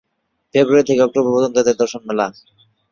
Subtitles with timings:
[0.55, 2.25] ফেব্রুয়ারি থেকে অক্টোবর পর্যন্ত এদের দর্শন মেলে।